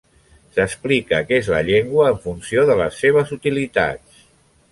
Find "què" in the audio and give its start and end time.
1.31-1.37